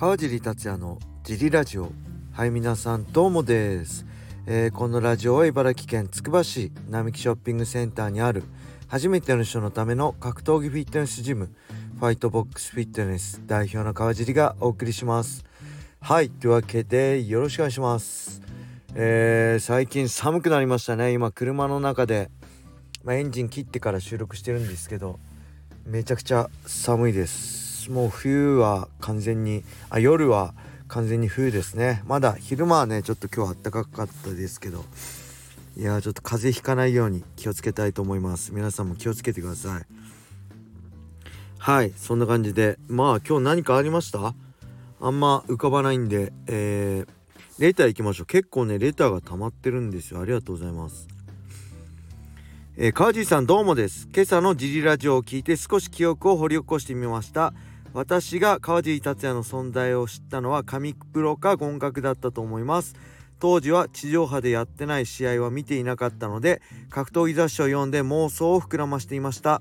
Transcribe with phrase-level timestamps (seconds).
[0.00, 1.92] 川尻達也のジリラジオ。
[2.32, 4.06] はい皆さんどうもです、
[4.46, 8.44] えー、このラジオは茨城県つくば市並木ショッピングセンターにある
[8.88, 11.50] 初めての人のための格闘技フィットネスジム
[11.98, 15.44] ファイトボックスフィットネス代表の川尻がお送りします。
[16.00, 18.40] はいというわけでよろしくお願いします。
[18.94, 21.12] えー、最近寒くなりましたね。
[21.12, 22.30] 今車の中で、
[23.04, 25.20] まあ、エンジン切ってから収録してるんですけど
[25.84, 27.59] めちゃくちゃ寒いです。
[27.88, 30.54] もう冬は完全にあ夜は
[30.88, 32.02] 完全に冬ですね。
[32.06, 34.84] まだ昼間はねちょっと今日暖かかったですけど。
[35.76, 38.52] いやちょっと風邪ひかないように気をつけたいと思います。
[38.52, 39.86] 皆さんも気をつけてください。
[41.58, 42.78] はいそんな感じで。
[42.88, 44.34] まあ今日何かありました？
[45.00, 46.32] あんま浮かばないんで。
[46.48, 47.08] えー
[47.58, 48.26] レター行きましょう。
[48.26, 50.22] 結構ね、レターが溜まってるんですよ。
[50.22, 51.06] ありがとうございます。
[52.82, 54.08] えー、川地さんどうもです。
[54.10, 57.52] 今朝のジリラジオを聞いて少し記憶を掘り起こしてみました。
[57.92, 62.94] 私が川尻達也の存在を知ったのは神プロか合格だったと思います。
[63.38, 69.60] 当時は地上波でやってない試合は見ていなかったので格闘技雑誌を読んで妄想を膨らましていました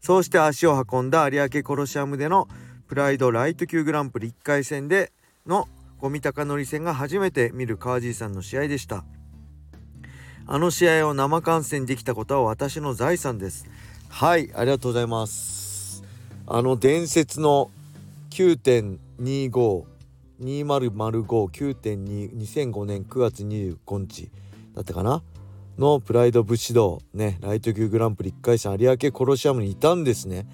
[0.00, 2.48] そうして足を運んだ有明コロシアムでの
[2.88, 5.12] プライドライト級グランプリ1回戦で
[5.46, 9.04] の五味隆則戦が初めて見る川尻さんの試合でした
[10.46, 13.64] あの試合を生観戦できたことは私の財産です。
[14.10, 16.04] はいありがとうございます。
[16.46, 17.70] あの伝説の
[18.30, 19.84] 9.25
[20.42, 24.30] 2005-9.22005年9月25日
[24.74, 25.22] だったかな？
[25.78, 30.46] のプライド武士道ねライト級グランプリ1回戦有明コロシアムにいたんですね。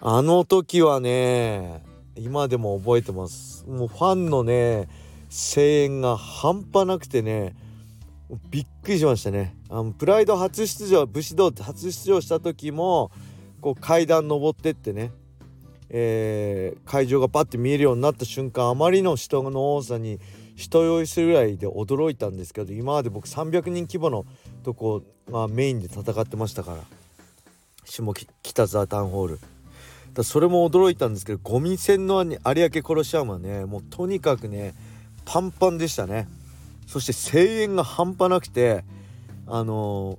[0.00, 1.82] あの時はね
[2.16, 3.66] 今でも覚えてます。
[3.68, 4.88] もうファンのね
[5.28, 7.54] 声援が半端なくてね
[8.50, 9.56] びっくりしましたね。
[9.68, 13.10] あのプライド初出場武士道初出場した時も
[13.60, 15.10] こう階段登ってってね、
[15.88, 20.20] えー、会場がパッて見えるようになった瞬間あまりの人の多さに
[20.56, 24.26] 人酔いするぐらいで驚いたんですけど今まで僕300人規模の
[24.62, 26.78] とこがメインで戦ってましたから
[27.84, 29.40] 下北沢タウンホール。
[30.14, 34.74] だそれも驚いたんですけどゴミ船の有明コロシアムはねもうとにかくね
[35.24, 36.28] パンパンでしたね。
[36.86, 38.84] そして声援が半端なくて
[39.46, 40.18] あの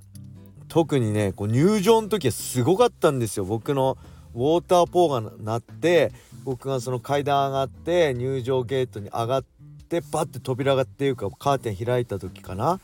[0.68, 3.44] 特にねこう入場の時はすごかったんですよ。
[3.44, 3.98] 僕の
[4.34, 6.12] ウォーターポーが鳴って
[6.44, 9.44] 僕がその階段上がって入場ゲートに上がっ
[9.88, 12.80] てパッて扉がっていうかカーテン開いた時かな。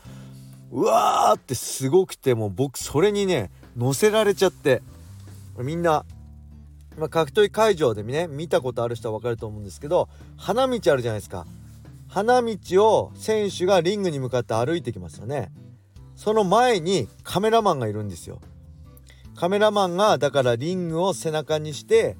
[0.71, 4.81] うわーってすごくてもう僕それにね乗せられちゃって
[5.59, 6.03] みんな
[6.97, 11.45] まあ、格闘技会場でね見たことある人は分かると思うんですけど花道あるじゃないですか。
[12.13, 12.57] 花道
[12.87, 15.51] を選手がリングに向かって歩いてきますよね。
[16.15, 18.39] その前にカメラマンがいるんですよ。
[19.35, 22.15] カメラマンがだからリングを背中にして、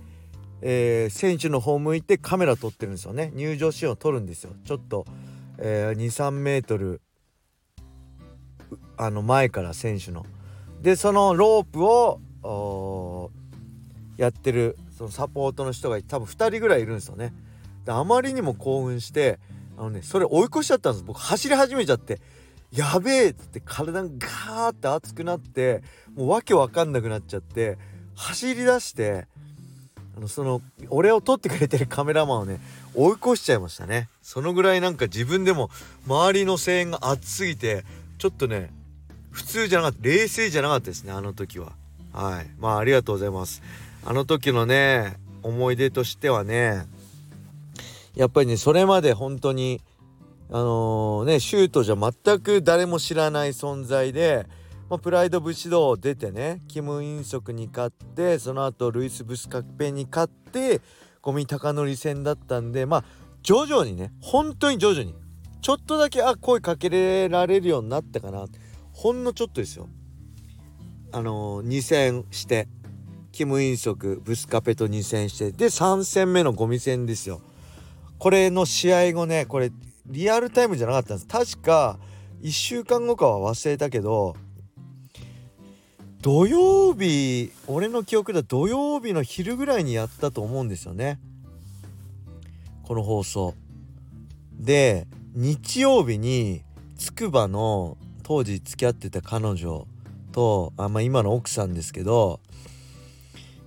[0.61, 3.31] えー、選手の方向いてカメラ撮ってるんですよね。
[3.35, 4.55] 入場シーンを撮るんですよ。
[4.65, 5.05] ちょっと、
[5.59, 6.99] えー、23メートル
[8.97, 10.25] あの前から選手の。
[10.81, 13.29] でそのロープを
[14.17, 17.31] やってるそのサポートの人が多分2人ぐらいいるんですよね。
[17.85, 19.39] であまりにも興奮して
[19.77, 21.03] あのねそれ追い越しちゃったんです。
[21.03, 22.19] 僕走り始めちゃって
[22.71, 25.83] やべえっつって体がガーって熱くなって
[26.15, 27.77] もうわけわかんなくなっちゃって
[28.15, 29.27] 走り出して
[30.17, 32.59] あのその俺を撮ってくれてるカメラマンをね
[32.95, 34.09] 追い越しちゃいましたね。
[34.21, 35.69] そのぐらいなんか自分でも
[36.07, 37.83] 周りの声援が熱すぎて
[38.17, 38.71] ちょっとね
[39.31, 41.73] 普通じゃなかった冷静じゃなかったですねあの時は。
[42.11, 42.47] はい。
[42.59, 43.61] まあありがとうございます。
[44.05, 46.85] あの時のね思い出としてはね
[48.15, 49.81] やっぱりねそれまで本当に
[50.49, 54.45] あのー、ねシュートじゃ全く誰も知らない存在で、
[54.89, 60.81] まあ、プライド武士道出てねキム・インソクに勝ってその後ルイス・ブスカッペに勝って
[61.21, 63.03] ゴミ高則戦だったんでまあ
[63.41, 65.15] 徐々にね本当に徐々に
[65.61, 68.45] ちょっとだけあ声かけられるようになったかな。
[68.91, 69.87] ほんのちょっとですよ。
[71.13, 72.67] あのー、2戦して
[73.31, 77.41] キム・インソクブスカペと2戦してで3戦目のゴミ戦ですよ。
[78.23, 79.69] これの試合後ねこれ
[80.05, 81.27] リアルタイムじゃなかったんです。
[81.27, 81.99] 確か
[82.41, 84.37] 1週間後かは忘れたけど
[86.21, 91.19] 土曜日俺の記憶では土曜日の昼ぐらいにやったと思うんですよね。
[92.83, 93.55] この放送。
[94.53, 95.05] で
[95.35, 96.61] 日曜日に
[96.97, 99.85] つくばの当時付き合ってた彼女
[100.31, 102.39] とあ、まあ、今の奥さんですけど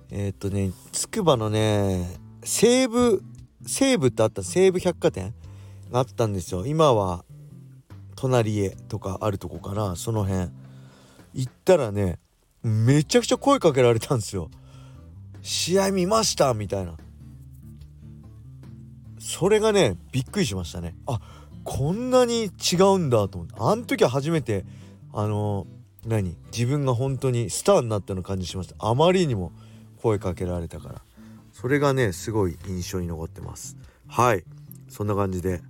[0.09, 2.07] えー、っとねつくばのね
[2.43, 3.21] 西武
[3.67, 5.35] 西武ってあった西武百貨店
[5.91, 6.65] があったんですよ。
[6.65, 7.23] 今は
[8.15, 10.49] 隣へとかあるとこかなその辺。
[11.33, 12.17] 行ったらね
[12.63, 14.49] めちゃくちゃ声かけられたんですよ
[15.43, 16.97] 試合見ましたみたいな。
[19.19, 20.95] それがねびっくりしましたね。
[21.05, 21.19] あ
[21.63, 23.55] こんなに違うんだと思って。
[23.59, 24.65] あの時は初めて
[25.13, 25.67] あの
[26.05, 26.37] 何？
[26.51, 28.75] 自分が本当にスターになったような感じしました。
[28.79, 29.51] あまりにも
[30.01, 31.01] 声かけられたから。
[31.59, 33.77] それがねすごい印象に残ってます。
[34.07, 34.43] はい。
[34.89, 35.63] そんな感じで。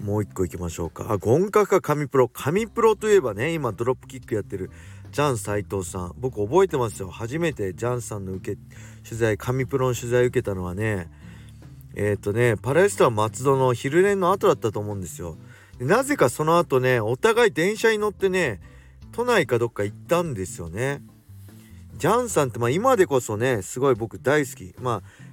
[0.00, 1.06] もう一個いきましょうか。
[1.10, 2.28] あゴンカか神プロ。
[2.28, 4.70] 神プロといえばね今ドロップキックやってる
[5.10, 6.14] ジャン斎藤さん。
[6.18, 7.10] 僕覚えてますよ。
[7.10, 8.60] 初めてジャンさんの受け
[9.02, 11.10] 取材神プロの取材受けたのはね。
[11.96, 15.36] えっ、ー、とねパラエストラ松戸の昼練の後だったと思うんですよ。
[15.80, 18.60] なぜかその後ねお互い電車に乗ってね
[19.10, 21.02] 都内かどっか行ったんですよね。
[21.98, 24.74] ジャンさんってまあ今でこそねすごい僕大好き。
[24.80, 25.26] まあ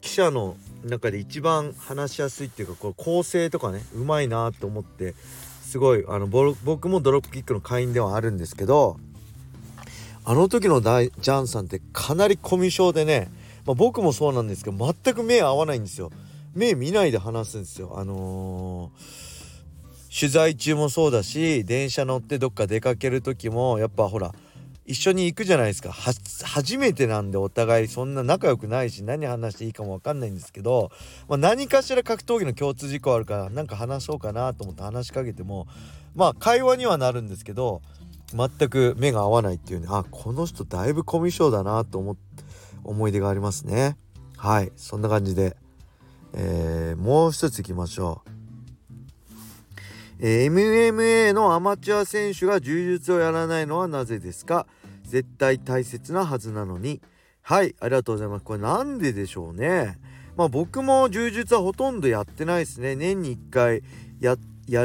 [0.00, 5.14] 記者の中で一番話しやすいっていうかこう構成とかねうまいなと思って
[5.62, 8.98] すごいあの僕もドロップキックの会員ではあるんですけど
[10.24, 13.30] あの時のジャンさんってかなりコミュ障でね、
[13.66, 16.10] まあ、僕もそうなんですけど全く目合わないんですよ。
[16.54, 17.94] 目見ないで話すんですよ。
[17.96, 24.34] あのー、取材中もそうだし電車乗ってどっか出かける時もやっぱほら
[24.90, 25.92] 一緒に行くじゃないですか。
[25.92, 30.90] 初めてなんでお互いそんな仲良くないし何話していいかも分かんないんですけど、
[31.28, 35.68] まあ、何かしら格闘技の共通事項あるから何か話そうかなと思って話しかけても
[36.16, 37.82] まあ会話にはなるんですけど
[38.34, 39.86] 全く目が合わないっていうね。
[39.88, 42.16] あこの人だいぶコミュ障だなと思
[42.82, 43.96] 思い出がありますね。
[44.36, 44.72] はい。
[44.74, 45.56] そんな感じで、
[46.34, 48.30] えー、もう一ついきましょう。
[50.22, 54.66] え、MMA のアマチュア選手が柔術をやらないのはなぜですか？
[55.10, 57.02] 絶対大切なはずなのに。
[57.42, 58.44] はいありがとうございます。
[58.44, 59.98] これなんででしょうね。
[60.36, 62.94] まあ僕も柔術はほとんどやってないですね。
[62.94, 63.82] 年に1回
[64.20, 64.36] や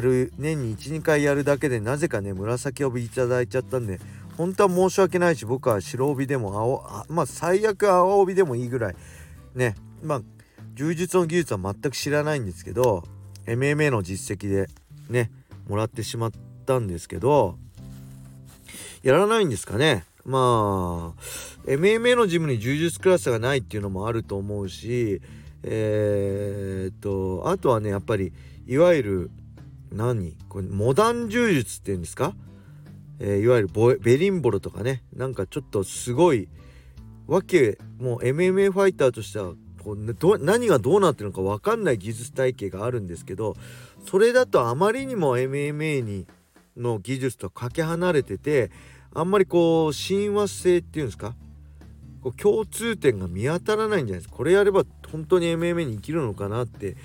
[0.01, 3.99] る年に12回やるだけでなぜかね紫帯いただいちゃったんで
[4.35, 8.95] 本当は申し訳ないし僕は白帯でも青あまあ最悪青帯でもいいぐらい。
[9.53, 10.21] ねまあ
[10.73, 13.03] 柔術の技術は全く知らないんですけど
[13.45, 14.67] MMA の実績で
[15.09, 15.31] ね
[15.67, 16.31] もらってしまっ
[16.65, 17.57] たんですけど
[19.03, 20.03] やらないんですかね。
[20.25, 25.21] まあ MMA のジムに柔術クラスがないっていうのもあると思うし
[25.67, 28.33] えー、とあとはねやっぱり
[28.67, 29.31] いわゆる
[29.91, 30.37] 何？
[30.47, 32.35] これモダン柔術っていうんですか、
[33.19, 36.47] えー、いわゆるベリンボロとかねなんかちょっとすごい
[37.25, 43.55] わけもう MMA ファイターとしてはこうど何がどうなってるのか分かんない技術体系があるんですけど
[44.07, 46.27] それだとあまりにも MMA に
[46.77, 48.69] の技術とかけ離れてて
[49.15, 51.33] あんまりこう親和性っていうんですか？
[52.21, 54.35] こう共通点が見当たらないんじゃないですか？
[54.35, 56.97] これやれば本当に MMA に生きるのかなって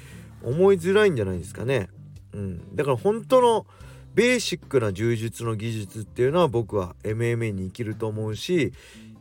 [0.43, 1.89] 思いづらいんじゃないですかね。
[2.33, 3.67] うん、だから本当の
[4.15, 8.73] ベーシックな柔術の技術っていうのは僕は MMA に生きると思うし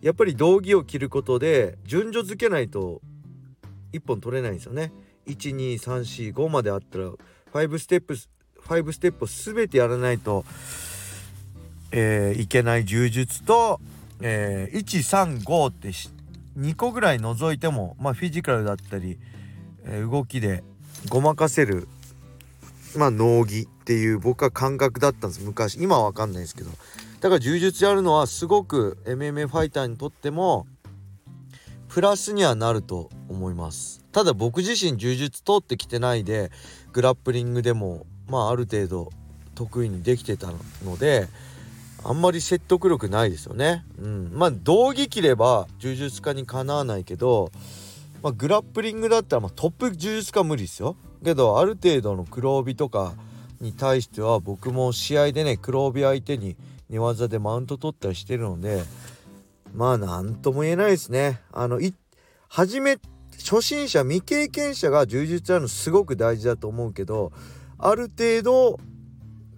[0.01, 3.01] やっぱり道着を着ることで順序付けないと
[3.93, 4.91] 1本取れないんですよね。
[5.27, 7.11] 12345まであったら
[7.53, 8.15] 5ステップ
[8.63, 10.45] 5ステップを全てやらないと、
[11.91, 13.79] えー、いけない柔術と、
[14.21, 15.89] えー、135って
[16.57, 19.17] 2個ぐらい除いても、まあ、フィジカルだったり、
[19.85, 20.63] えー、動きで
[21.07, 21.87] ごまかせる、
[22.95, 25.43] まあ、脳技っていう僕は感覚だったんです。
[25.43, 26.71] 昔今は分かんないですけど。
[27.21, 30.67] だから柔術やるのはすごく MMA ファイターにとっても
[31.89, 34.05] プラスにはなると思います。
[34.11, 36.51] ただ僕自身柔術通ってきてないで
[36.93, 39.09] グラップリングでもまあある程度
[39.55, 40.47] 得意にできてた
[40.83, 41.27] ので
[42.03, 43.85] あんまり説得力ないですよね。
[43.99, 47.51] うん、まあ道着切れば柔術家にかなわないけど、
[48.21, 50.95] まあ、グラップリングだったらまトップ柔術家無理ですよ。
[51.23, 53.13] けどある程度の黒帯とか
[53.59, 56.55] に対しては僕も試合でね黒帯相手に
[56.89, 58.83] 寝技でマウント取ったりしてるので
[59.73, 61.41] まあ何とも言えないですね。
[61.51, 61.93] あのい
[62.47, 62.97] 初め
[63.37, 67.31] 初心者未経験者が柔術やるのすごく大事だと思うけど
[67.77, 68.79] ある程度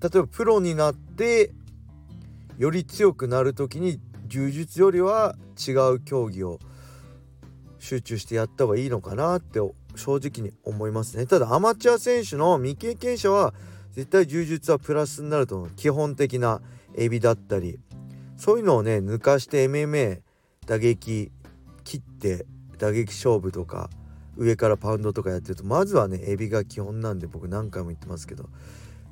[0.01, 1.51] 例えばプロになって
[2.61, 6.59] より強くなる時に柔術よりは違う競技を
[7.79, 9.59] 集中してやった方がいいのかなって
[9.95, 11.25] 正直に思いますね。
[11.25, 13.55] ただアマチュア選手の未経験者は
[13.93, 15.69] 絶対柔術はプラスになると思う。
[15.71, 16.61] 基本的な
[16.93, 17.79] エビだったり
[18.37, 20.19] そういうのをね抜かして MMA
[20.67, 21.31] 打撃
[21.83, 22.45] 切って
[22.77, 23.89] 打撃勝負とか
[24.37, 28.49] 上からパウンドとかやってるとまずはねエビが基本なんで僕何回も言ってますけど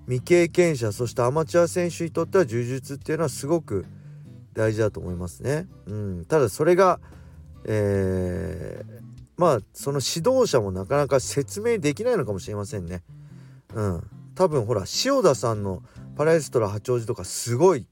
[0.10, 3.86] 未経験者そしてアマチュア選手にとっては柔術っていうのはすごく
[4.54, 5.68] 大事だと思いますね。
[5.86, 7.00] うん、ただそれが、
[7.66, 9.02] えー、
[9.38, 13.04] まあその指導者もなかなか説明できないのかもしれませんね。
[13.76, 15.84] うん、多分ほら塩田さんの
[16.16, 17.86] パラエストラ八王子とかすごい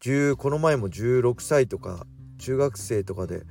[0.00, 2.04] 10この前も16歳とか
[2.38, 3.44] 中学生とかで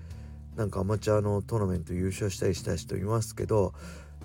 [0.58, 3.74] なんかアマチュアのトーナメント優勝したりした人いますけど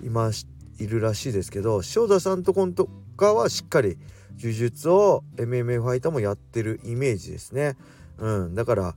[0.03, 0.31] 今
[0.79, 3.97] いるらしいですけど塩田さんとこんと他はしっかり
[4.39, 7.77] 呪術を MMA ファイターもやってるイメージですね。
[8.17, 8.95] うん、だから、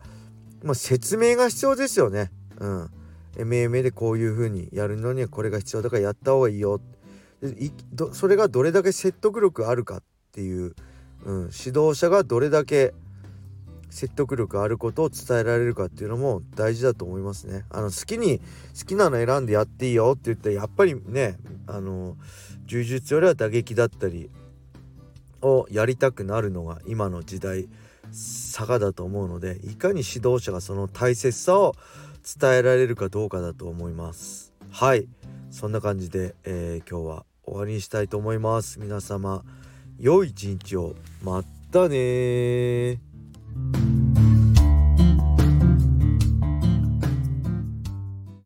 [0.62, 2.30] まあ、説明が必要ですよね。
[2.58, 2.90] うん、
[3.37, 6.80] MMA でこういう風にやるのにはこれが必要だからやった方がいいよ
[7.42, 7.70] い
[8.12, 10.75] それがどれだけ説得力あるかっていう、
[11.25, 12.94] うん、指導者がどれだけ
[13.90, 17.64] 説得力あることを伝えられるかっていうのも大事だと思いますね。
[17.71, 18.38] あの好きに
[18.78, 22.16] 好きなの選んでやっていいよって言ってやっぱりねあの
[22.66, 24.30] 柔術よりは打撃だったり
[25.42, 27.68] をやりたくなるのが今の時代
[28.12, 31.75] 差だと思うのでいかに指導者がその大切さを
[32.40, 34.52] 伝えられるかどうかだと思います。
[34.71, 35.09] はい。
[35.50, 38.80] そんな感じで、えー、今日は終わりにしたいと思います。
[38.80, 39.42] 皆様
[39.99, 40.95] 良い一日を。
[41.23, 41.42] ま
[41.73, 43.00] たね
[43.59, 43.88] Thank you.